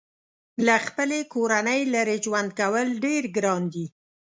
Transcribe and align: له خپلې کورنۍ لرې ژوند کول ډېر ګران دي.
له 0.65 0.75
خپلې 0.85 1.19
کورنۍ 1.33 1.81
لرې 1.93 2.17
ژوند 2.25 2.49
کول 2.59 2.87
ډېر 3.05 3.23
ګران 3.35 3.63
دي. 3.73 3.85